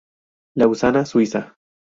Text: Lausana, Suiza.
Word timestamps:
Lausana, 0.57 1.05
Suiza. 1.05 1.55